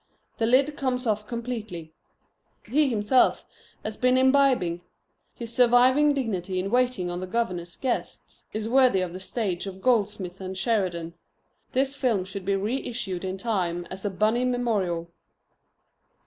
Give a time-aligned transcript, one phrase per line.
[0.39, 1.93] The lid comes off completely.
[2.65, 3.45] He himself
[3.83, 4.81] has been imbibing.
[5.35, 9.79] His surviving dignity in waiting on the governor's guests is worthy of the stage of
[9.79, 11.13] Goldsmith and Sheridan.
[11.73, 15.11] This film should be reissued in time as a Bunny memorial.